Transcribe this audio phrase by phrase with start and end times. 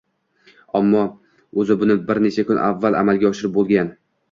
[0.79, 1.01] Ammo
[1.65, 3.97] o'zi buni bir necha kun avval amalga oshirib bo'lgan